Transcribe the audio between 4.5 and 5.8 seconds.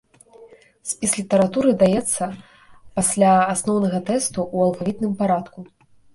ў алфавітным парадку.